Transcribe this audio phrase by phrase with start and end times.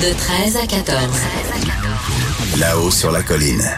[0.00, 1.08] De 13 à 14.
[2.60, 3.68] Là-haut sur la colline.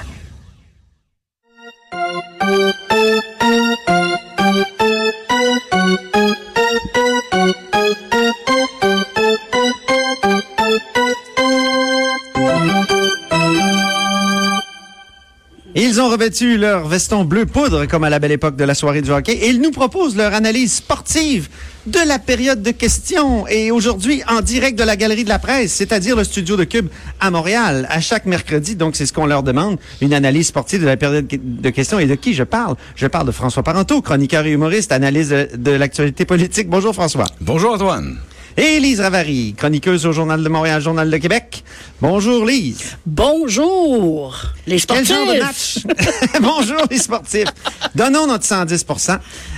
[16.00, 19.02] Ils ont revêtu leur veston bleu poudre comme à la belle époque de la soirée
[19.02, 21.50] du hockey et ils nous proposent leur analyse sportive
[21.84, 25.74] de la période de questions et aujourd'hui en direct de la galerie de la presse,
[25.74, 26.88] c'est-à-dire le studio de Cube
[27.20, 28.76] à Montréal à chaque mercredi.
[28.76, 32.06] Donc c'est ce qu'on leur demande, une analyse sportive de la période de questions et
[32.06, 32.76] de qui je parle?
[32.96, 36.70] Je parle de François Parenteau, chroniqueur et humoriste, analyse de, de l'actualité politique.
[36.70, 37.26] Bonjour François.
[37.42, 38.16] Bonjour Antoine.
[38.56, 41.62] Et Lise Ravary, chroniqueuse au Journal de Montréal, Journal de Québec.
[42.00, 42.96] Bonjour Lise.
[43.06, 45.08] Bonjour les sportifs.
[45.08, 45.78] Quel genre de match?
[46.40, 47.48] Bonjour les sportifs.
[47.94, 48.86] Donnons notre 110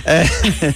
[0.07, 0.23] euh,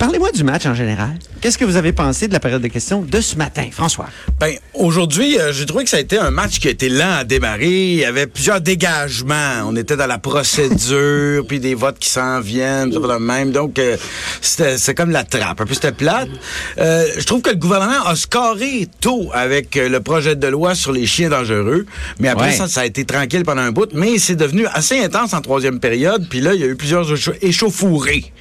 [0.00, 1.10] Parlez-moi du match en général.
[1.42, 4.06] Qu'est-ce que vous avez pensé de la période de questions de ce matin, François?
[4.40, 7.18] Ben, aujourd'hui, euh, j'ai trouvé que ça a été un match qui a été lent
[7.18, 7.68] à démarrer.
[7.92, 9.62] Il y avait plusieurs dégagements.
[9.66, 13.52] On était dans la procédure, puis des votes qui s'en viennent, va le même.
[13.52, 13.98] Donc, euh,
[14.40, 15.60] c'était c'est comme la trappe.
[15.60, 16.30] Un peu, c'était plate.
[16.78, 20.74] Euh, je trouve que le gouvernement a scoré tôt avec euh, le projet de loi
[20.74, 21.84] sur les chiens dangereux.
[22.20, 22.52] Mais après Ouais.
[22.56, 23.90] ça, ça a été tranquille pendant un bout.
[23.92, 26.26] Mais c'est devenu assez intense en troisième période.
[26.30, 28.32] Puis là, il y a eu plusieurs écha- échauffourées.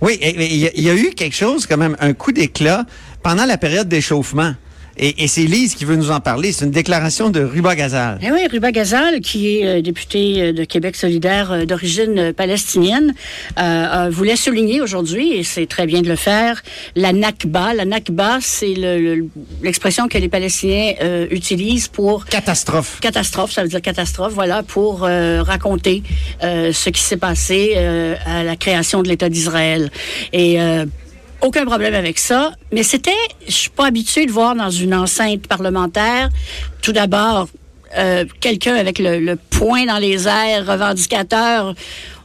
[0.00, 2.84] Oui, il y a eu quelque chose, quand même, un coup d'éclat
[3.22, 4.54] pendant la période d'échauffement.
[4.98, 6.52] Et, et c'est Lise qui veut nous en parler.
[6.52, 8.18] C'est une déclaration de Ruba Gazal.
[8.22, 12.32] Eh oui, Ruba Gazal, qui est euh, député euh, de Québec solidaire euh, d'origine euh,
[12.32, 13.14] palestinienne,
[13.58, 16.62] euh, euh, voulait souligner aujourd'hui, et c'est très bien de le faire,
[16.94, 17.74] la Nakba.
[17.74, 19.28] La Nakba, c'est le- le-
[19.62, 22.98] l'expression que les Palestiniens euh, utilisent pour Catastrophe.
[23.00, 26.02] catastrophe, ça veut dire catastrophe, voilà, pour euh, raconter
[26.42, 29.90] euh, ce qui s'est passé euh, à la création de l'État d'Israël.
[30.32, 30.86] Et euh,
[31.40, 33.10] aucun problème avec ça, mais c'était,
[33.46, 36.30] je suis pas habituée de voir dans une enceinte parlementaire,
[36.82, 37.48] tout d'abord,
[37.96, 41.74] euh, quelqu'un avec le, le poing dans les airs, revendicateur.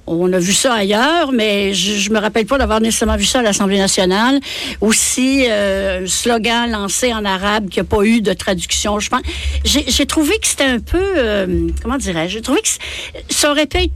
[0.08, 3.40] On a vu ça ailleurs, mais je, je me rappelle pas d'avoir nécessairement vu ça
[3.40, 4.40] à l'Assemblée nationale.
[4.82, 9.00] Aussi, euh, un slogan lancé en arabe qui a pas eu de traduction.
[9.00, 9.22] Je pense,
[9.64, 12.70] j'ai trouvé que c'était un peu, euh, comment dirais-je, j'ai trouvé que
[13.30, 13.94] ça aurait pu être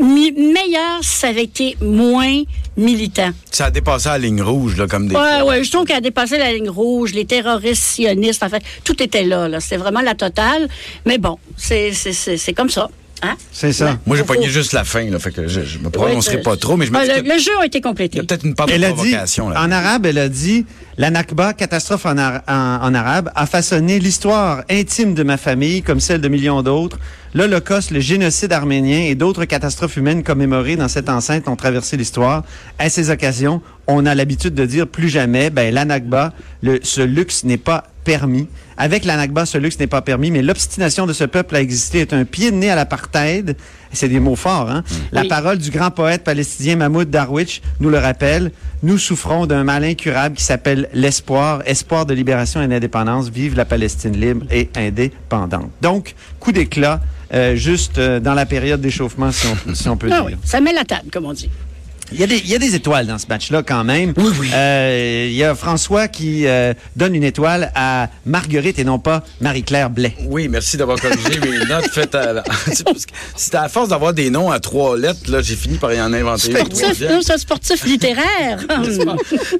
[0.00, 2.42] meilleur si ça avait été moins
[2.76, 3.30] militant.
[3.50, 5.14] Ça a dépassé la ligne rouge, là, comme des...
[5.14, 8.62] Ouais, ouais, je trouve qu'elle a dépassé la ligne rouge, les terroristes sionistes, en fait,
[8.84, 9.60] tout était là, là.
[9.60, 10.68] C'était vraiment la totale.
[11.06, 12.90] Mais bon, c'est, c'est, c'est, c'est comme ça.
[13.22, 13.34] Hein?
[13.50, 13.98] C'est ça.
[14.06, 16.56] Moi, j'ai pogné juste la fin, là, fait que je, je me prononcerai Ouais, pas
[16.56, 18.18] trop, mais je me Ah, le, le jeu a été il complété.
[18.18, 19.24] y a peut-être une part de Elle a dit, là.
[19.56, 20.66] en arabe, elle a dit,
[20.98, 25.80] la Nakba, catastrophe en, ar- en- en arabe, a façonné l'histoire intime de ma famille
[25.82, 26.98] comme celle de millions d'autres.
[27.34, 32.44] L'Holocauste, le génocide arménien et d'autres catastrophes humaines commémorées dans cette enceinte ont traversé l'histoire.
[32.78, 36.32] À ces occasions, on a l'habitude de dire plus jamais, ben, la Nakba,
[36.62, 38.46] le, ce luxe n'est pas permis.
[38.78, 42.00] Avec la Nakba, ce luxe n'est pas permis, mais l'obstination de ce peuple à exister
[42.00, 43.56] est un pied de nez à l'apartheid.
[43.92, 44.84] C'est des mots forts, hein?
[45.12, 45.28] La Oui.
[45.28, 48.52] parole du grand poète palestinien Mahmoud Darwich nous le rappelle.
[48.82, 53.28] Nous souffrons d'un mal incurable qui s'appelle l'espoir, espoir de libération et d'indépendance.
[53.30, 55.70] Vive la Palestine libre et indépendante.
[55.80, 57.00] Donc, coup d'éclat,
[57.34, 60.26] euh, juste euh, dans la période d'échauffement, si on, si on peut Ah dire.
[60.26, 61.50] oui, ça met la table, comme on dit.
[62.12, 64.14] Il y, a des, il y a des étoiles dans ce match-là quand même.
[64.16, 64.48] Oui, oui.
[64.48, 69.90] il y a François qui euh, donne une étoile à Marguerite et non pas Marie-Claire
[69.90, 70.14] Blais.
[70.26, 72.44] Oui, merci d'avoir corrigé mes notes faites à
[73.36, 76.12] C'était à force d'avoir des noms à trois lettres, là, j'ai fini par y en
[76.12, 77.12] inventer une Sportif, troisième.
[77.12, 78.60] non, c'est un sportif littéraire.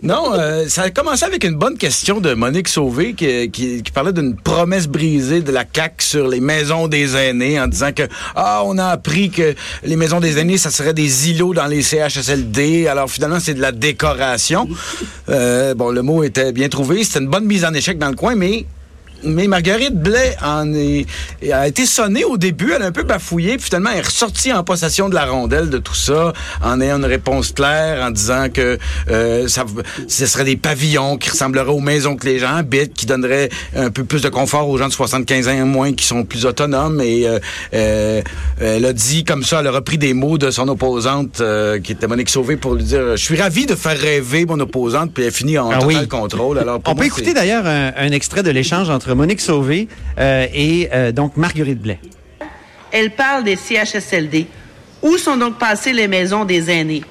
[0.03, 3.91] Non, euh, ça a commencé avec une bonne question de Monique Sauvé qui, qui, qui
[3.93, 8.05] parlait d'une promesse brisée de la CAQ sur les maisons des aînés en disant que
[8.35, 9.55] ah on a appris que
[9.85, 11.83] les maisons des aînés ça serait des îlots dans les
[12.89, 14.69] Alors finalement c'est de la décoration.
[15.29, 18.17] Euh, bon le mot était bien trouvé, c'était une bonne mise en échec dans le
[18.17, 18.67] coin mais
[19.27, 21.07] mais Marguerite Blais en est,
[21.53, 24.53] a été sonnée au début, elle a un peu bafouillé, puis finalement elle est ressortie
[24.53, 26.33] en possession de la rondelle de tout ça,
[26.63, 28.79] en ayant une réponse claire, en disant que
[29.11, 29.65] euh, ça,
[30.09, 33.91] ce serait des pavillons qui ressembleraient aux maisons que les gens habitent, qui donneraient un
[33.91, 37.01] peu plus de confort aux gens de 75 ans et moins qui sont plus autonomes.
[37.01, 37.39] Et euh,
[37.75, 38.23] euh,
[38.61, 41.43] elle a dit comme ça, elle a repris des mots de son opposante,
[41.83, 45.13] qui était Monique Sauvé, pour lui dire, je suis ravi de faire rêver mon opposante,
[45.13, 46.09] puis elle finit en Ah total oui.
[46.09, 46.59] contrôle.
[46.59, 50.89] Alors, On peut écouter d'ailleurs un, un extrait de l'échange entre Monique Sauvé euh, et
[50.93, 51.99] euh, donc Marguerite Blais.
[52.93, 54.47] Elle parle des CHSLD.
[55.03, 57.03] Où sont donc passées les maisons des aînés?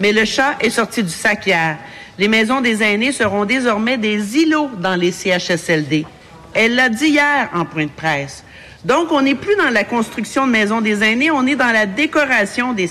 [0.00, 1.78] Mais le chat est sorti du sac hier.
[2.18, 6.06] Les maisons des aînés seront désormais des îlots dans les CHSLD.
[6.52, 8.44] Elle l'a dit hier en point de presse.
[8.84, 11.86] Donc, on n'est plus dans la construction de maisons des aînés, on est dans la
[11.86, 12.88] décoration des,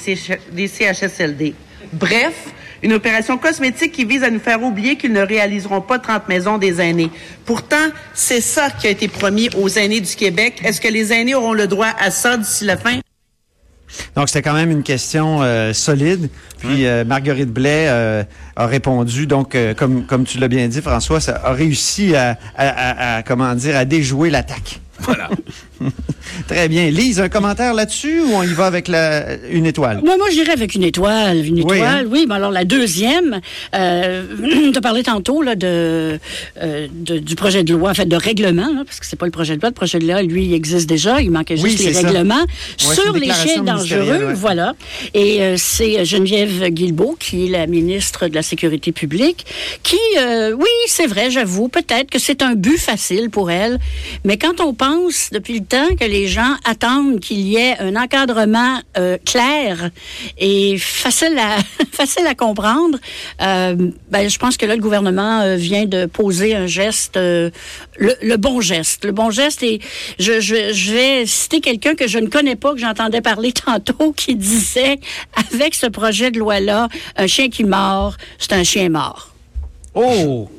[0.51, 1.53] des CHSLD.
[1.93, 2.33] Bref,
[2.83, 6.57] une opération cosmétique qui vise à nous faire oublier qu'ils ne réaliseront pas 30 maisons
[6.57, 7.09] des aînés.
[7.45, 10.61] Pourtant, c'est ça qui a été promis aux aînés du Québec.
[10.63, 12.99] Est-ce que les aînés auront le droit à ça d'ici la fin?
[14.15, 16.29] Donc, c'était quand même une question euh, solide.
[16.59, 18.23] Puis, euh, Marguerite Blais euh,
[18.55, 19.27] a répondu.
[19.27, 23.17] Donc, euh, comme, comme tu l'as bien dit, François, ça a réussi à, à, à-
[23.17, 24.79] à, comment dire, à déjouer l'attaque.
[24.99, 25.29] Voilà.
[26.47, 26.89] Très bien.
[26.89, 30.01] Lise, un commentaire là-dessus ou on y va avec la, une étoile?
[30.03, 31.45] Moi, moi, je dirais avec une étoile.
[31.45, 32.09] Une Oui, étoile, hein?
[32.09, 32.25] oui.
[32.27, 33.41] Mais alors, la deuxième,
[33.75, 34.23] euh,
[34.71, 36.19] tu as parlé tantôt là, de,
[36.61, 39.25] euh, de- du projet de loi, en fait, de règlement, là, parce que c'est pas
[39.25, 39.69] le projet de loi.
[39.69, 41.21] Le projet de loi, lui, il existe déjà.
[41.21, 42.07] Il manquait Oui, juste les ça.
[42.07, 42.45] règlements
[42.77, 44.27] sur les chiens dangereux.
[44.27, 44.33] ouais.
[44.33, 44.73] Voilà.
[45.13, 49.45] Et euh, c'est Geneviève Guilbeault, qui est la ministre de la Sécurité publique,
[49.83, 53.79] qui, euh, oui, c'est vrai, j'avoue, peut-être que c'est un but facile pour elle.
[54.23, 57.95] Mais quand on pense, depuis le temps, que les gens attendent qu'il y ait un
[57.95, 59.91] encadrement euh, clair
[60.37, 61.57] et facile à,
[61.91, 62.97] facile à comprendre,
[63.41, 63.75] euh,
[64.11, 67.49] ben, je pense que là, le gouvernement euh, vient de poser un geste, euh,
[67.97, 69.05] le, le bon geste.
[69.05, 69.79] Le bon geste, et
[70.19, 74.11] je, je, je vais citer quelqu'un que je ne connais pas, que j'entendais parler tantôt,
[74.11, 74.99] qui disait,
[75.49, 79.33] avec ce projet de loi-là, un chien qui mord, c'est un chien mort.
[79.93, 80.49] Oh!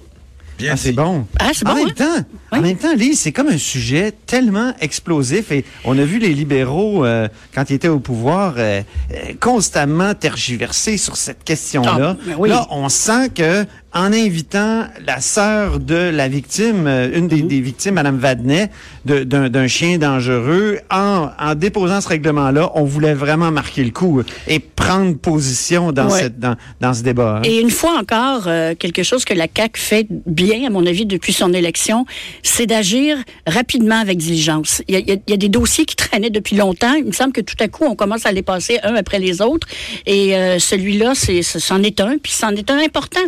[0.57, 1.27] Bien Ah, c'est bon.
[1.39, 2.25] Ah, c'est en bon, même hein?
[2.59, 6.33] En même temps, Lise, c'est comme un sujet tellement explosif et on a vu les
[6.35, 12.17] libéraux euh, quand ils étaient au pouvoir euh, euh, constamment tergiverser sur cette question-là.
[12.19, 12.49] Ah, ben oui.
[12.49, 13.65] Là, on sent que
[13.97, 17.29] en invitant la sœur de la victime, euh, une Mhm.
[17.29, 18.71] des, des victimes, Madame Vadnet,
[19.05, 24.23] d'un d'un chien dangereux, en, en déposant ce règlement-là, on voulait vraiment marquer le coup
[24.49, 26.23] et prendre position dans, Ouais.
[26.23, 27.37] cette, dans, dans ce débat.
[27.39, 27.43] hein.
[27.45, 31.07] Et une fois encore, euh, quelque chose que la CAQ fait bien, à mon avis,
[31.07, 32.05] depuis son élection,
[32.47, 34.83] c'est d'agir rapidement avec diligence.
[34.87, 36.95] Il y, a, il y a- il y a des dossiers qui traînaient depuis longtemps.
[36.95, 39.41] Il me semble que tout à coup, on commence à les passer un après les
[39.41, 39.67] autres.
[40.07, 43.21] Et euh, celui-là, c'est, ce- c'en est un, puis c'en est un important.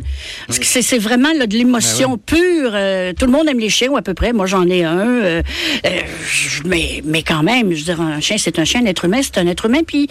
[0.47, 2.71] Parce que c'est, c'est vraiment là, de l'émotion pure.
[2.75, 4.33] Euh, tout le monde aime les chiens, ou à peu près.
[4.33, 4.99] Moi, j'en ai un.
[4.99, 5.43] euh,
[5.87, 5.91] euh,
[6.31, 9.07] je- mais, mais quand même, je veux dire, un chien, c'est un chien, un être
[9.07, 9.81] humain, c'est un être humain.
[9.87, 10.09] Puis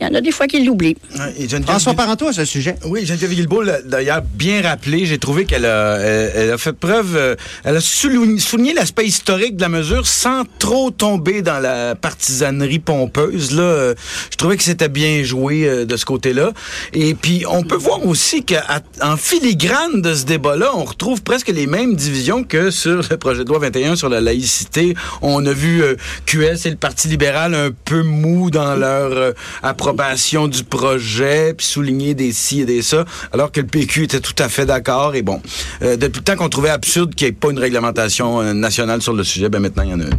[0.00, 0.96] il y en a des fois qui l'oublient.
[1.38, 2.76] Et François Parenteau à ce sujet.
[2.84, 5.06] Oui, Geneviève Guilbeault l'a d'ailleurs bien rappelé.
[5.06, 7.34] J'ai trouvé qu'elle a, elle, elle a fait preuve, euh,
[7.64, 12.78] elle a souligné, souligné l'aspect historique de la mesure sans trop tomber dans la partisanerie
[12.78, 13.52] pompeuse.
[13.52, 13.94] Là, Euh,
[14.30, 16.52] je trouvais que c'était bien joué euh, de ce côté-là.
[16.92, 21.66] Et puis, on peut voir aussi qu'en filigrane de ce débat-là, on retrouve presque les
[21.66, 24.94] mêmes divisions que sur le projet de loi 21 sur la laïcité.
[25.20, 25.96] On a vu euh,
[26.26, 32.14] QS et le Parti libéral un peu mou dans leur approbation du projet, puis souligner
[32.14, 35.14] des ci et des ça, alors que le PQ était tout à fait d'accord.
[35.14, 35.40] Et bon,
[35.80, 39.12] depuis le temps qu'on trouvait absurde qu'il n'y ait pas une réglementation euh, nationale sur
[39.12, 40.18] le sujet, ben maintenant, il y en a une.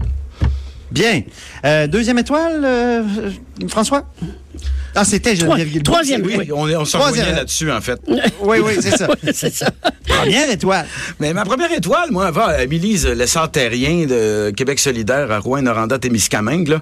[0.92, 1.24] Bien.
[1.65, 3.01] Euh, deuxième étoile, euh,
[3.68, 4.04] François?
[4.95, 6.51] Ah, c'était Geneviève troisième, Oui, oui.
[6.54, 8.00] on, est- on s'en là-dessus, en fait.
[8.42, 9.07] Oui, oui, c'est ça.
[9.33, 9.71] c'est ça.
[10.07, 10.86] Première étoile.
[11.19, 16.82] Mais ma première étoile, moi, va à Émilise Lessard-Terrien de Québec solidaire à Rouen-Noranda-Témiscamingue, là,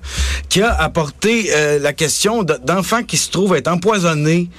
[0.50, 4.50] qui a apporté euh, la question d'enfants qui se trouvent être empoisonnés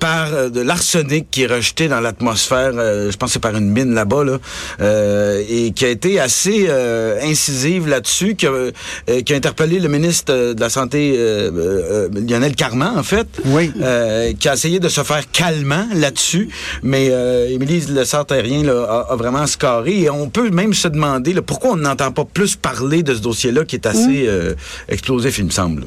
[0.00, 3.54] par euh, de l'arsenic qui est rejeté dans l'atmosphère, euh, je pense que c'est par
[3.56, 4.38] une mine là-bas, là,
[4.80, 8.72] euh, et qui a été assez euh, incisive là-dessus, qui a, euh,
[9.24, 13.28] qui a interpellé le ministre euh, de la Santé, euh, euh, Lionel Carman, en fait,
[13.44, 13.70] Oui.
[13.82, 16.48] euh, qui a essayé de se faire calmant là-dessus,
[16.82, 20.00] mais euh, Émilie Le Sartérien là, a, a vraiment scarré.
[20.00, 23.20] Et on peut même se demander là, pourquoi on n'entend pas plus parler de ce
[23.20, 24.54] dossier-là qui est assez euh,
[24.88, 25.84] explosif, il me semble.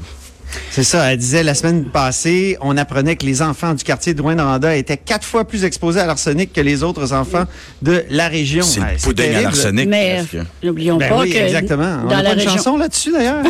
[0.72, 1.12] C'est ça.
[1.12, 4.98] Elle disait la semaine passée, on apprenait que les enfants du quartier de Rouen-Noranda étaient
[4.98, 7.46] quatre fois plus exposés à l'arsenic que les autres enfants
[7.82, 8.64] de la région.
[8.64, 9.88] C'est Ouais, le pudding à l'arsenic.
[9.88, 10.46] Mais presque.
[10.64, 12.00] n'oublions Ben pas oui, que exactement.
[12.04, 13.44] On dans a la pas une région, chanson là-dessus, d'ailleurs?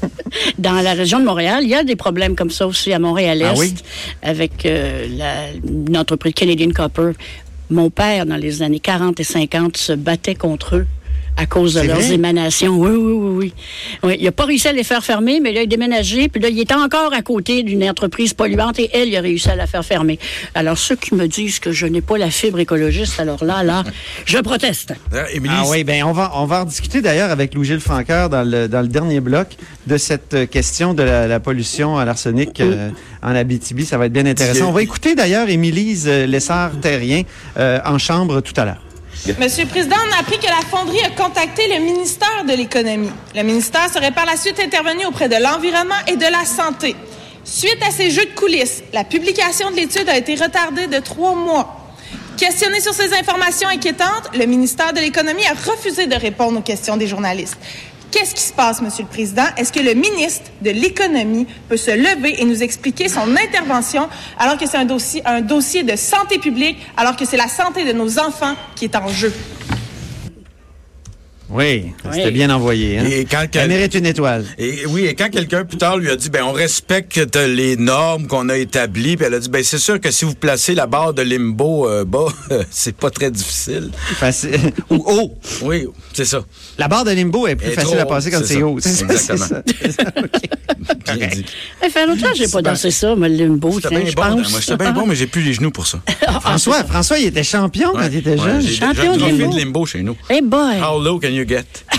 [0.58, 3.46] dans la région de Montréal, il y a des problèmes comme ça aussi à Montréal-Est
[3.46, 3.74] Ah oui?
[4.22, 5.34] avec euh, la,
[5.66, 7.12] une entreprise Canadian Copper.
[7.70, 10.86] Mon père, dans les années 40 et 50, se battait contre eux
[11.36, 12.12] à cause de leurs vrai?
[12.14, 12.76] émanations.
[12.76, 13.52] Oui, oui, oui, oui.
[14.02, 14.16] oui.
[14.20, 16.48] Il a pas réussi à les faire fermer, mais là, il a déménagé, puis là,
[16.48, 19.66] il était encore à côté d'une entreprise polluante et elle, il a réussi à la
[19.66, 20.18] faire fermer.
[20.54, 23.84] Alors, ceux qui me disent que je n'ai pas la fibre écologiste, alors là, là,
[24.24, 24.94] je proteste.
[25.32, 28.42] Émilie, Ah oui, ben on va on va en discuter d'ailleurs avec Louis-Gilles Franqueur dans
[28.48, 29.48] le dans le dernier bloc
[29.86, 32.90] de cette euh, question de la, la pollution à l'arsenic euh,
[33.22, 33.84] en Abitibi.
[33.86, 34.68] Ça va être bien intéressant.
[34.68, 37.22] On va écouter d'ailleurs Émilise euh, Lessard-Terrien
[37.58, 38.82] euh, en chambre tout à l'heure.
[39.34, 43.10] Monsieur le Président, on a appris que la fonderie a contacté le ministère de l'Économie.
[43.34, 46.94] Le ministère serait par la suite intervenu auprès de l'Environnement et de la Santé.
[47.44, 51.34] Suite à ces jeux de coulisses, la publication de l'étude a été retardée de trois
[51.34, 51.76] mois.
[52.36, 56.96] Questionné sur ces informations inquiétantes, le ministère de l'Économie a refusé de répondre aux questions
[56.96, 57.58] des journalistes.
[58.10, 59.44] Qu'est-ce qui se passe, Monsieur le Président?
[59.56, 64.08] Est-ce que le ministre de l'Économie peut se lever et nous expliquer son intervention
[64.38, 67.84] alors que c'est un dossier, un dossier de santé publique, alors que c'est la santé
[67.84, 69.32] de nos enfants qui est en jeu?
[71.48, 72.32] Oui, c'était Oui.
[72.32, 72.98] bien envoyé.
[72.98, 73.04] Hein?
[73.08, 74.44] Et quand Elle mérite une étoile.
[74.58, 78.26] Et oui, et quand quelqu'un plus tard lui a dit, ben on respecte les normes
[78.26, 80.86] qu'on a établies, puis elle a dit, ben c'est sûr que si vous placez la
[80.86, 82.26] barre de limbo euh, bas,
[82.70, 83.90] c'est pas très difficile.
[84.16, 84.58] Facile.
[84.90, 85.38] Ou haut.
[85.62, 86.44] Oui, c'est ça.
[86.78, 88.78] La barre de limbo est plus est facile trop à passer quand c'est haut.
[88.80, 89.46] C'est ça, Exactement.
[89.46, 90.12] ça, ça.
[90.18, 91.16] OK.
[91.18, 91.44] Bien dit.
[91.80, 94.50] Ça fait longtemps que j'ai pas dansé ça, mais le limbo, je bon, pense.
[94.50, 96.00] moi j'étais bien bon, mais j'ai plus les genoux pour ça.
[96.40, 98.62] François, François, il était champion quand il était Ouais, jeune.
[98.94, 99.52] Champion de limbo.
[99.52, 100.16] de limbo chez nous.
[100.28, 100.78] Hey boy!
[100.80, 101.64] How low can you get?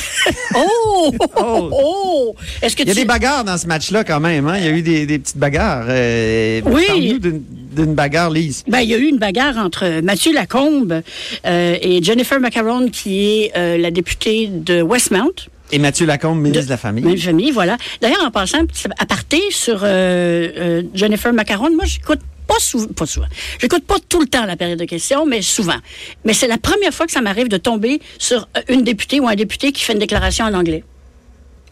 [0.56, 1.13] Oh!
[1.38, 1.70] Oh!
[1.72, 2.36] oh.
[2.62, 3.00] Est-ce que Il y a tu...
[3.01, 4.48] des bagarres dans ce match-là quand même.
[4.48, 4.58] Hein?
[4.58, 5.86] Il y a eu des, des petites bagarres.
[5.88, 7.20] Euh, Oui.
[7.20, 7.44] D'une-
[7.94, 8.63] bagarre lise.
[8.67, 11.01] Ben, il y a eu une bagarre entre Mathieu Lacombe
[11.46, 15.32] euh, et Jennifer Macaron, qui est euh, la députée de Westmount.
[15.72, 17.03] Et Mathieu Lacombe, ministre De- de la Famille.
[17.06, 17.77] Même famille, voilà.
[18.01, 18.63] D'ailleurs, en passant,
[19.00, 23.27] à partir sur euh, Jennifer Macaron, moi, j'écoute pas souvent, pas souvent.
[23.60, 25.77] J'écoute pas tout le temps la période de questions, mais souvent.
[26.25, 29.27] Mais c'est la première fois que ça m'arrive de tomber sur euh, une députée ou
[29.27, 30.84] un député qui fait une déclaration en anglais.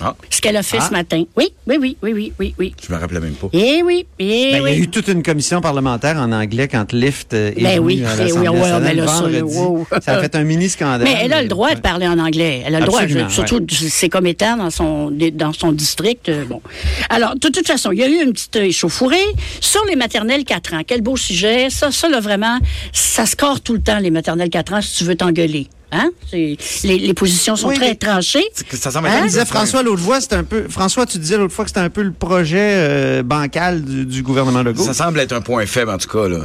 [0.01, 0.85] Ah, Ce qu'elle a fait Ah.
[0.87, 1.23] ce matin.
[1.37, 2.75] Oui, oui, oui, oui, oui, oui, oui.
[2.85, 3.47] je me rappelais même pas.
[3.53, 4.77] Eh oui, eh Ben, Il y a oui.
[4.79, 8.49] eu toute une commission parlementaire en anglais quand Lyft est Ben venu oui, à l'Assemblée
[8.49, 9.57] oui, ouais, nationale mais là, ça, là, vendredi.
[9.57, 9.87] wow.
[10.01, 11.03] Ça a fait un mini-scandale.
[11.07, 12.63] Mais elle a le droit de parler en anglais.
[12.65, 16.27] Elle a le droit, Absolument, je- surtout c'est comme étant dans son dans son district.
[16.29, 16.61] euh, bon,
[17.09, 19.15] alors de toute façon, il y a eu une petite échauffourée
[19.61, 20.81] sur les maternelles 4 ans.
[20.85, 21.69] Quel beau sujet.
[21.69, 22.59] Ça, ça là vraiment,
[22.91, 25.67] ça score tout le temps les maternelles 4 ans si tu veux t'engueuler.
[25.95, 26.11] Hein?
[26.33, 28.43] Les, les positions sont Oui, très tranchées.
[28.71, 29.25] Ça semble Hein?
[29.25, 30.65] disait François l'autre fois, c'était un peu.
[30.69, 34.23] François, tu disais l'autre fois que c'était un peu le projet euh, bancal du, du
[34.23, 34.83] gouvernement Legault.
[34.83, 36.27] Ça semble être un point faible, en tout cas.
[36.27, 36.39] Là.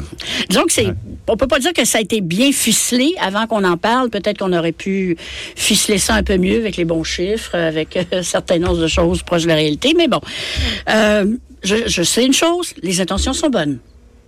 [0.48, 0.88] Disons que c'est,
[1.28, 4.10] on peut pas dire que ça a été bien ficelé avant qu'on en parle.
[4.10, 5.16] Peut-être qu'on aurait pu
[5.56, 9.42] ficeler ça un peu mieux avec les bons chiffres, avec euh, certaines autres choses proches
[9.42, 9.94] de la réalité.
[9.96, 10.20] Mais bon,
[10.88, 11.24] euh,
[11.62, 13.78] je, je sais une chose, les intentions sont bonnes.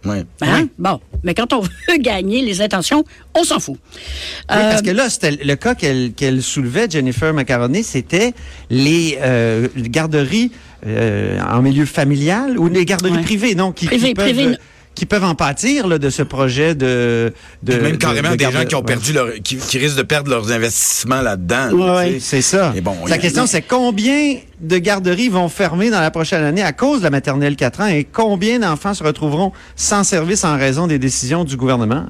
[0.04, 0.68] Hein?
[0.78, 3.04] Bon, mais quand on veut gagner les intentions,
[3.34, 3.76] on s'en fout.
[3.76, 8.32] Oui, Euh, parce que là, c'était le cas qu'elle qu'elle soulevait, Jennifer Macaroni, c'était
[8.70, 10.50] les euh, garderies
[10.86, 13.22] euh, en milieu familial ou les garderies Ouais.
[13.22, 14.56] privées, non, qui, Privées, qui peuvent, privées.
[15.02, 17.32] Qui peuvent en pâtir là, de ce projet de...
[17.66, 18.84] même carrément de des garde- gens qui ont ouais.
[18.84, 21.70] perdu leur, qui, qui risquent de perdre leurs investissements là-dedans.
[22.04, 22.18] Sais.
[22.20, 22.72] C'est ça.
[22.76, 26.72] Et bon, La question, c'est combien de garderies vont fermer dans la prochaine année à
[26.72, 30.86] cause de la maternelle 4 ans et combien d'enfants se retrouveront sans service en raison
[30.86, 32.04] des décisions du gouvernement?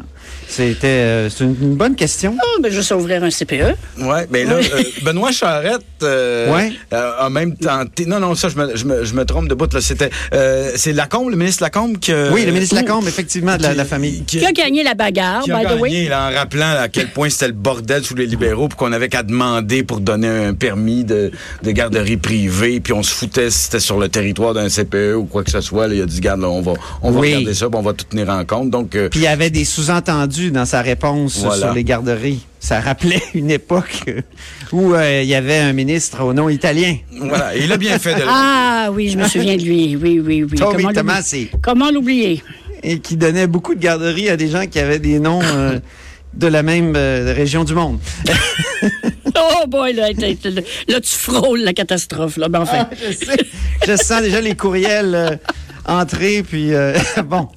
[0.53, 2.37] C'était euh, c'est une, une bonne question.
[2.41, 3.75] oh, ben, sais ouvrir un CPE.
[4.03, 6.73] Ouais, mais là, euh, Benoît Charette euh, Ouais.
[6.93, 8.05] euh, a même tenté.
[8.07, 9.73] Non, non, ça, je me, je me, je me trompe de bout.
[9.73, 12.13] Là, c'était, euh, c'est Lacombe, le ministre Lacombe qui.
[12.13, 14.25] a- oui, le ministre Lacombe, effectivement, de la, la famille.
[14.25, 15.91] Qui, Qui a gagné la bagarre, qui a by the way?
[15.91, 18.93] gagné, là, en rappelant à quel point c'était le bordel sous les libéraux, puis qu'on
[18.93, 21.31] avait qu'à demander pour donner un permis de,
[21.63, 25.25] de garderie privée, puis on se foutait si c'était sur le territoire d'un CPE ou
[25.25, 25.89] quoi que ce soit.
[25.89, 27.29] Là, il a dit, garde, là, on va, on va Oui.
[27.35, 28.71] regarder ça, puis on va tout tenir en compte.
[28.71, 31.67] Donc, euh, Puis il y avait des sous-entendus dans sa réponse Voilà.
[31.67, 32.41] sur les garderies.
[32.61, 34.05] Ça rappelait une époque
[34.73, 36.97] où euh, il y avait un ministre au nom italien.
[37.19, 39.97] voilà, il a bien fait de le- Ah oui, je me souviens de lui.
[39.97, 40.59] Oui, oui, oui.
[40.59, 40.95] Tommy Comment l'oublier?
[40.95, 41.49] Tomassi.
[41.63, 42.43] Comment l'oublier?
[42.83, 45.79] Et qui donnait beaucoup de garderies à des gens qui avaient des noms euh,
[46.35, 47.99] de la même euh, région du monde.
[49.35, 52.37] Oh boy, là, là, tu frôles la catastrophe.
[52.37, 52.49] Là.
[52.49, 52.87] Ben, enfin.
[53.01, 53.37] je sais.
[53.87, 55.31] Je sens déjà les courriels euh,
[55.87, 56.97] entrer, puis euh,
[57.27, 57.49] bon.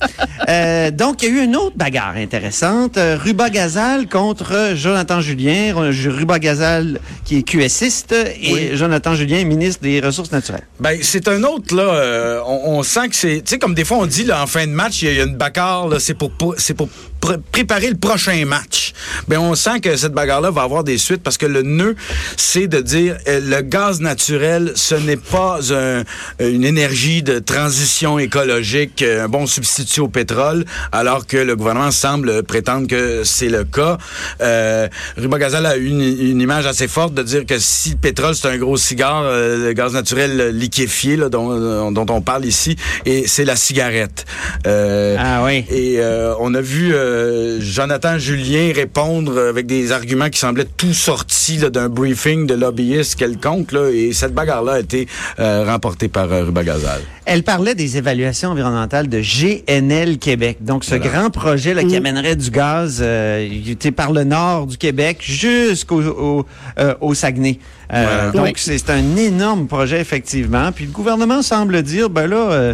[0.50, 2.98] Euh, donc, il y a eu une autre bagarre intéressante.
[2.98, 5.74] Euh, Ruba Gazal contre Jonathan Julien.
[5.76, 8.70] Ruba Gazal, qui est QSiste, et Oui.
[8.74, 10.64] Jonathan Julien, ministre des Ressources naturelles.
[10.80, 11.84] Ben, c'est un autre, là.
[11.84, 13.38] euh, on, on sent que c'est.
[13.38, 15.12] Tu sais, comme des fois, on dit, là, en fin de match, il y, a-
[15.14, 16.90] il y a une bagarre, là, c'est pour, pour- c'est pour
[17.26, 18.94] pr- préparer le prochain match.
[19.28, 21.96] Ben on sent que cette bagarre-là va avoir des suites parce que le nœud,
[22.38, 26.04] c'est de dire euh, le gaz naturel, ce n'est pas un-
[26.40, 31.92] une énergie de transition écologique, euh, un bon substitut au pétrole, alors que le gouvernement
[31.92, 33.98] semble prétendre que c'est le cas.
[34.42, 38.36] Euh, Ruba Gazal a une, une image assez forte de dire que si le pétrole
[38.36, 42.76] c'est un gros cigare, euh, le gaz naturel liquéfié là, dont, dont on parle ici,
[43.06, 44.26] et c'est la cigarette.
[44.68, 45.66] Euh, Ah oui.
[45.70, 50.94] et euh, on a vu euh, Jonathan Julien répondre avec des arguments qui semblaient tout
[50.94, 53.72] sortis d'un briefing de lobbyistes quelconque.
[53.72, 55.08] Là, et cette bagarre-là a été
[55.40, 57.02] euh, remportée par euh, Ruba Gazal.
[57.26, 60.58] Elle parlait des évaluations environnementales de GNL Québec.
[60.62, 63.48] Donc, ce grand projet là, qui amènerait du gaz euh,
[63.96, 66.46] par le nord du Québec jusqu'au au,
[66.80, 67.60] euh, au Saguenay.
[67.94, 68.32] Euh, Voilà.
[68.32, 68.54] Donc, Oui.
[68.58, 70.72] c'est c'est un énorme projet, effectivement.
[70.72, 72.74] Puis le gouvernement semble dire, ben là, euh,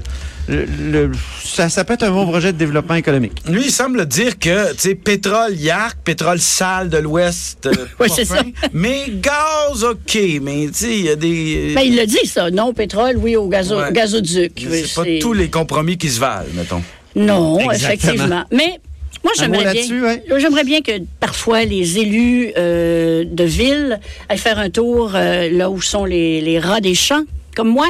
[0.51, 1.12] le, le-
[1.43, 3.34] ça, ça peut être un bon projet de développement économique.
[3.50, 8.08] Lui, il semble dire que, tu sais, pétrole yark, pétrole sale de l'Ouest, euh, Ouais,
[8.08, 8.41] pas c'est ça.
[8.74, 11.72] mais gaz, OK, mais tu sais, il y a des...
[11.75, 12.51] Ben, il le dit, ça.
[12.51, 13.91] Non, pétrole, oui, au gazo- Ouais.
[13.91, 14.51] gazoduc.
[14.70, 16.81] Oui, c'est pas tous les compromis qui se valent, mettons.
[17.15, 17.93] Non, Exactement.
[18.13, 18.43] effectivement.
[18.51, 18.79] Mais
[19.24, 20.24] moi, j'aimerais bien, ouais.
[20.39, 25.70] j'aimerais bien que parfois les élus euh, de ville aillent faire un tour euh, là
[25.70, 27.24] où sont les, les rats des champs.
[27.55, 27.88] Comme moi.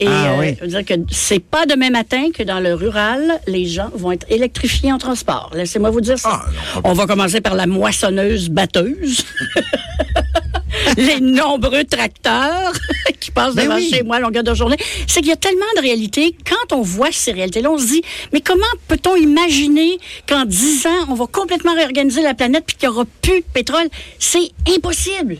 [0.00, 0.54] Et Ah, euh, oui.
[0.58, 4.12] je veux dire que c'est pas demain matin que dans le rural, les gens vont
[4.12, 5.50] être électrifiés en transport.
[5.54, 6.42] Laissez-moi vous dire ça.
[6.44, 6.46] Ah,
[6.76, 9.24] non, On va commencer par la moissonneuse batteuse.
[10.96, 12.72] les nombreux tracteurs
[13.20, 13.90] qui passent Ben devant oui.
[13.92, 14.76] chez moi à longueur de journée.
[15.06, 16.36] C'est qu'il y a tellement de réalités.
[16.48, 19.98] Quand on voit ces réalités-là, on se dit, mais comment peut-on imaginer
[20.28, 23.46] qu'en 10 ans, on va complètement réorganiser la planète puis qu'il n'y aura plus de
[23.52, 23.86] pétrole?
[24.18, 25.38] C'est impossible.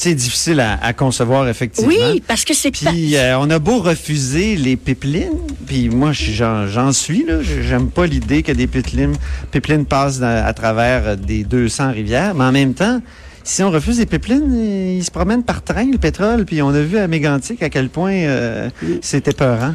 [0.00, 1.90] C'est difficile à, à concevoir, effectivement.
[1.90, 2.90] Oui, parce que c'est pas...
[2.92, 5.32] Puis euh, on a beau refuser les pipelines,
[5.66, 9.16] puis moi je suis- j'en j'en suis là, j'aime pas l'idée que des pipelines,
[9.50, 13.00] pipelines passent dans- à travers euh, des 200 rivières, mais en même temps,
[13.42, 14.54] si on refuse les pipelines,
[14.98, 17.88] ils se promènent par train le pétrole, puis on a vu à Mégantic à quel
[17.88, 18.70] point euh,
[19.02, 19.74] c'était peurant.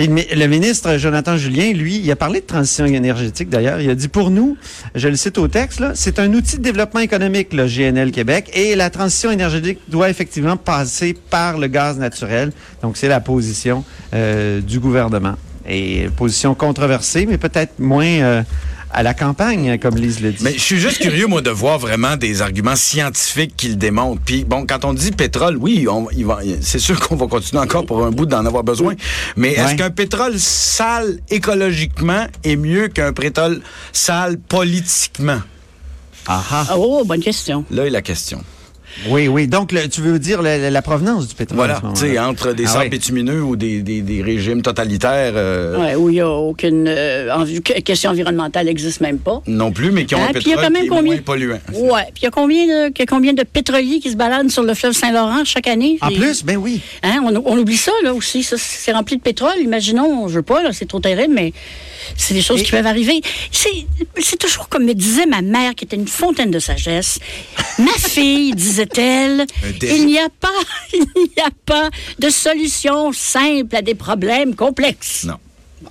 [0.00, 3.80] Le, mi- le ministre Jonathan Julien, lui, il a parlé de transition énergétique d'ailleurs.
[3.82, 4.56] Il a dit pour nous,
[4.94, 8.74] je le cite au texte, c'est un outil de développement économique, le GNL Québec, et
[8.76, 12.50] la transition énergétique doit effectivement passer par le gaz naturel.
[12.82, 15.34] Donc c'est la position euh, du gouvernement.
[15.68, 18.42] Et position controversée, mais peut-être moins euh,
[18.92, 20.42] à la campagne, comme Lise le dit.
[20.42, 24.20] Mais je suis juste curieux, moi, de voir vraiment des arguments scientifiques qui le démontrent.
[24.24, 27.62] Puis, bon, quand on dit pétrole, oui, on, il va, c'est sûr qu'on va continuer
[27.62, 28.94] encore pour un bout d'en avoir besoin.
[29.36, 35.40] Mais est-ce qu'un pétrole sale écologiquement est mieux qu'un pétrole sale politiquement?
[36.26, 36.66] Ah, ah.
[36.76, 37.64] Oh, bonne question.
[37.70, 38.42] Là est la question.
[39.08, 39.46] Oui, oui.
[39.48, 41.56] Donc, le- tu veux dire la, provenance du pétrole?
[41.56, 42.90] Voilà, tu sais, entre des Ah sables oui.
[42.90, 47.34] bitumineux ou des, des, des régimes totalitaires euh, Ouais, où il n'y a aucune euh,
[47.84, 49.42] question environnementale n'existe même pas.
[49.46, 50.86] non plus, mais qui ont Ah, un puis il y a pétrole quand même qui
[50.86, 51.60] est combien- moins polluant.
[51.74, 52.02] Ouais.
[52.14, 54.50] Puis il y a combien de, il y a combien de pétroliers qui se baladent
[54.50, 55.98] sur le fleuve Saint-Laurent chaque année?
[56.00, 56.80] En plus, ben oui.
[57.02, 58.42] Hein, on, on oublie ça, là, aussi.
[58.42, 59.52] Ça, c'est rempli de pétrole.
[59.62, 61.52] Imaginons, je veux pas, là, c'est trop terrible, mais
[62.16, 63.20] c'est des choses Et- qui peuvent arriver.
[63.52, 63.86] C'est,
[64.20, 67.18] c'est toujours comme me disait ma mère, qui était une fontaine de sagesse.
[67.78, 69.46] ma fille, disait-elle,
[69.82, 70.48] il n'y a pas,
[70.92, 75.24] il n'y a pas de solution simple à des problèmes complexes.
[75.24, 75.38] Non.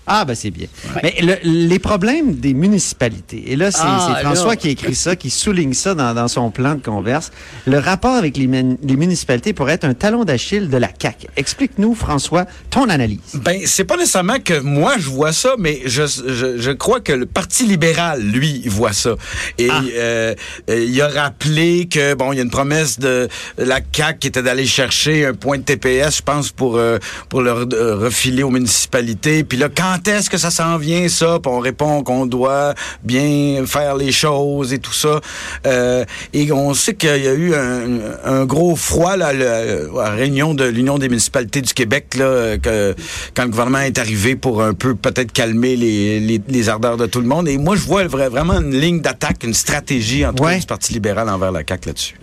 [0.08, 0.68] Ah, ben c'est bien.
[1.04, 4.56] Mais le- les problèmes des municipalités, et là, c'est Ah, François là.
[4.56, 7.32] qui écrit ça, qui souligne ça dans, dans son plan de converse.
[7.66, 11.28] Le rapport avec les, mun- les municipalités pourrait être un talon d'Achille de la CAQ.
[11.38, 13.20] Explique-nous, François, ton analyse.
[13.36, 17.14] Ben, c'est pas nécessairement que moi je vois ça, mais je, je, je crois que
[17.14, 19.16] le Parti libéral, lui, voit ça.
[19.58, 19.82] Et Ah.
[19.96, 20.36] euh,
[20.70, 24.28] euh, il a rappelé que bon, il y a une promesse de la CAC qui
[24.28, 26.98] était d'aller chercher un point de TPS, je pense, pour euh,
[27.30, 29.44] pour le re- refiler aux municipalités.
[29.44, 31.40] Puis là, quand est-ce que ça s'en vient ça?
[31.42, 35.22] Puis on répond qu'on doit bien faire les choses et tout ça.
[35.66, 37.86] Euh, et on sait qu'il y a eu un,
[38.26, 42.26] un gros froid là, le- à la réunion de l'Union des municipalités du Québec là,
[42.26, 42.94] euh, que,
[43.34, 47.06] quand le gouvernement est arrivé pour un peu peut-être calmer les, les, les ardeurs de
[47.06, 47.48] tout le monde.
[47.48, 50.66] Et moi, je vois vra- vraiment une ligne d'attaque, une stratégie en tout cas du
[50.66, 52.16] Parti libéral envers la CAQ là-dessus.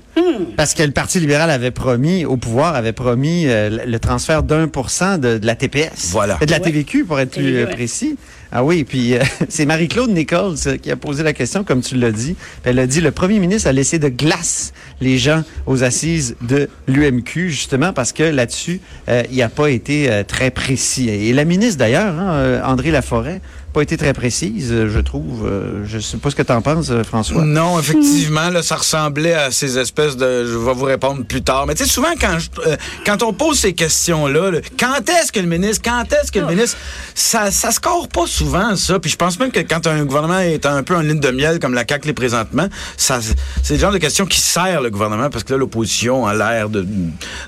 [0.56, 4.68] Parce que le Parti libéral avait promis, au pouvoir, avait promis euh, le- transfert d'un
[4.68, 6.10] pour cent de, de la TPS.
[6.10, 6.38] Voilà.
[6.40, 6.60] De la.
[6.60, 7.70] TVQ, pour être plus euh, ouais.
[7.72, 8.16] précis.
[8.52, 12.12] Ah oui, puis euh, c'est Marie-Claude Nichols qui a posé la question, comme tu l'as
[12.12, 12.36] dit.
[12.64, 16.68] Elle a dit, le premier ministre a laissé de glace les gens aux assises de
[16.86, 21.08] l'UMQ, justement, parce que là-dessus, euh, il n'a pas été euh, très précis.
[21.10, 23.40] Et la ministre, d'ailleurs, hein, André Laforêt,
[23.76, 25.46] pas été très précise, euh, je trouve.
[25.46, 27.44] Euh, je sais pas ce que tu en penses, euh, François.
[27.44, 30.46] Non, effectivement, là, ça ressemblait à ces espèces de.
[30.46, 31.66] Je vais vous répondre plus tard.
[31.66, 35.30] Mais tu sais, souvent, quand, je- euh, quand on pose ces questions-là, là, quand est-ce
[35.30, 36.78] que le ministre, quand est-ce que le ministre,
[37.14, 38.98] ça, ça score pas souvent, ça.
[38.98, 41.58] Puis je pense même que quand un gouvernement est un peu en ligne de miel,
[41.58, 43.20] comme la CAQ l'est présentement, ça,
[43.62, 46.70] c'est le genre de questions qui sert le gouvernement, parce que là, l'opposition a l'air
[46.70, 46.86] de,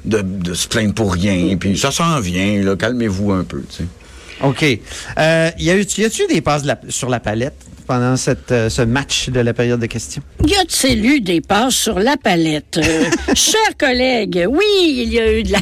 [0.05, 1.57] de, de se plaindre pour rien.
[1.57, 2.77] Puis ça s'en vient, là.
[2.77, 3.85] Calmez-vous un peu, tu sais.
[4.42, 4.62] OK.
[5.18, 7.55] Euh, y a eu- y a-tu des passes de la- sur la palette
[7.87, 10.22] pendant cette, euh, ce match de la période de questions?
[10.46, 12.79] Y a-t-il eu des passes sur la palette?
[12.79, 14.64] Euh, chers collègues, oui,
[15.05, 15.59] il y a eu de la...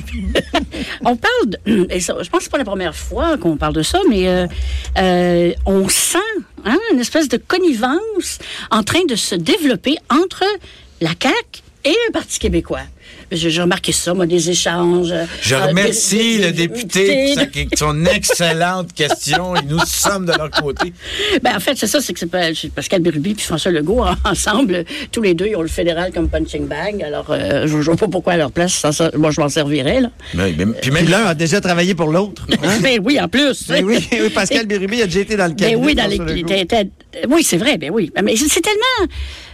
[1.04, 1.86] on parle de...
[1.90, 4.28] et ça, je pense que c'est pas la première fois qu'on parle de ça, mais
[4.28, 4.46] euh,
[4.98, 6.18] euh, on sent
[6.64, 8.38] hein, une espèce de connivence
[8.70, 10.44] en train de se développer entre
[11.00, 12.80] la CAQ et le Parti québécois.
[13.32, 15.12] J'ai remarqué ça, moi, des échanges.
[15.42, 17.44] Je euh, remercie des- des- le député pour
[17.76, 20.92] sa- son excellente question et nous sommes de leur côté.
[21.42, 24.04] Ben, en fait, c'est ça, c'est que c'est pas- c'est Pascal Bérubé puis François Legault,
[24.24, 27.02] ensemble, tous les deux, ils ont le fédéral comme punching bag.
[27.02, 29.48] Alors, euh, je ne vois pas pourquoi à leur place, ça, ça- moi, je m'en
[29.48, 30.10] servirais, là.
[30.34, 32.46] Mais- mais- puis même l'un a déjà travaillé pour l'autre.
[32.62, 32.78] hein?
[32.82, 33.66] Ben oui, en plus.
[33.68, 35.76] Ben oui, oui, Pascal Bérubé a déjà été dans le cabinet.
[35.76, 36.18] Ben oui, dans les,
[37.28, 38.12] oui, c'est vrai, ben oui.
[38.22, 39.12] Mais c'est tellement.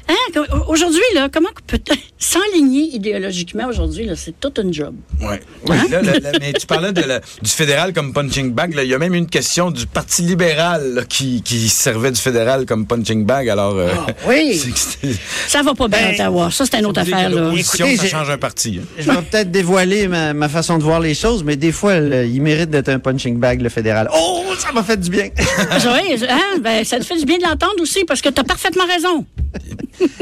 [0.08, 4.94] Hein, aujourd'hui, là, comment peut-on s'enligner idéologiquement aujourd'hui, c'est tout un job.
[5.20, 5.40] Ouais.
[5.68, 8.74] Oui, là, là, là, mais tu parlais de la- du fédéral comme punching bag.
[8.82, 12.64] Il y a même une question du Parti libéral là, qui, qui servait du fédéral
[12.66, 13.48] comme punching bag.
[13.48, 14.60] Alors, euh, Ah, oui.
[15.48, 16.50] Ça va pas bien, Ben, Ottawa.
[16.50, 17.52] Ça, c'est une autre affaire, là.
[17.56, 18.80] Écoutez, ça change un parti.
[18.80, 18.86] hein.
[18.98, 22.26] Je vais peut-être dévoiler ma, ma façon de voir les choses, mais des fois, le-
[22.26, 24.08] il mérite d'être un punching bag, le fédéral.
[24.14, 25.28] Oh, ça m'a fait du bien.
[25.84, 28.44] Oui, hein, ben, ça te fait du bien de l'entendre aussi, parce que tu as
[28.44, 29.24] parfaitement raison.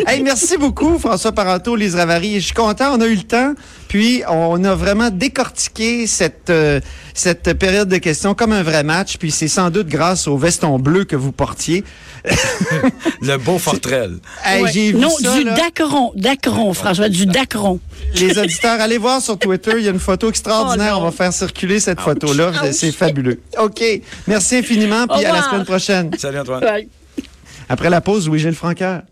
[0.06, 2.34] Hey, merci beaucoup, François Parenteau, Ravary.
[2.40, 3.54] Je suis content, on a eu le temps.
[3.88, 6.80] Puis, on a vraiment décortiqué cette, euh,
[7.12, 9.16] cette période de questions comme un vrai match.
[9.16, 11.84] Puis, c'est sans doute grâce au veston bleu que vous portiez.
[13.22, 14.18] Le beau Fortrel.
[14.44, 14.70] Hey, Ouais.
[14.72, 15.54] J'ai vu non, ça, du là.
[15.54, 17.80] Dacron, Dacron, François, du Dacron.
[18.14, 19.72] Les auditeurs, allez voir sur Twitter.
[19.78, 20.94] Il y a une photo extraordinaire.
[20.96, 22.50] Oh on va faire circuler cette photo-là.
[22.50, 22.72] Ouch.
[22.72, 23.40] C'est fabuleux.
[23.58, 23.82] OK.
[24.26, 25.06] Merci infiniment.
[25.06, 26.10] Puis, à la semaine prochaine.
[26.18, 26.62] Salut Antoine.
[26.64, 26.88] Ouais.
[27.68, 29.02] Après la pause, Louis-Gilles Francaire.